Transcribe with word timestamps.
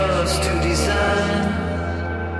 yours 0.00 0.32
to 0.44 0.52
design. 0.68 1.42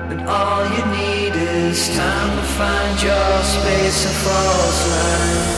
But 0.09 0.21
all 0.39 0.63
you 0.77 0.85
need 1.01 1.35
is 1.35 1.79
time 1.97 2.33
to 2.41 2.47
find 2.59 2.95
your 3.09 3.33
space 3.55 4.01
and 4.09 4.19
false 4.25 4.81
line. 4.95 5.49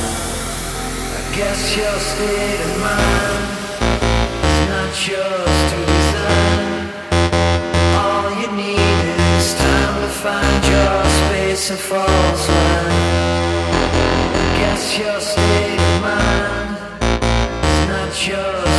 I 1.18 1.22
guess 1.38 1.60
your 1.78 1.96
state 2.10 2.60
of 2.68 2.74
mind 2.88 3.44
is 4.48 4.60
not 4.72 4.92
yours 5.10 5.58
to 5.70 5.78
design. 5.92 6.70
All 8.04 8.28
you 8.42 8.50
need 8.64 9.00
is 9.38 9.48
time 9.68 9.96
to 10.04 10.10
find 10.24 10.60
your 10.74 10.96
space 11.18 11.64
and 11.72 11.82
false 11.90 12.44
line. 12.56 13.00
I 14.42 14.46
guess 14.60 14.84
your 15.00 15.18
state 15.32 15.80
of 15.88 15.94
mind 16.10 16.70
is 17.70 17.80
not 17.92 18.12
yours. 18.28 18.71